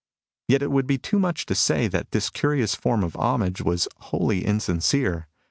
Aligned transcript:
Yet 0.47 0.63
it 0.63 0.71
would 0.71 0.87
be 0.87 0.97
too 0.97 1.19
much 1.19 1.45
to 1.45 1.53
say 1.53 1.87
that 1.87 2.09
this 2.09 2.31
curious 2.31 2.73
form 2.73 3.03
of 3.03 3.15
homage 3.15 3.61
was 3.61 3.87
wholly 3.99 4.43
insincere. 4.43 5.27